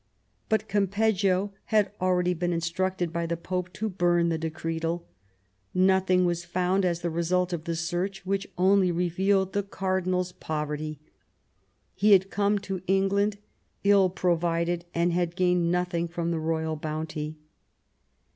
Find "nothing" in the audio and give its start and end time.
5.75-6.25, 15.71-16.07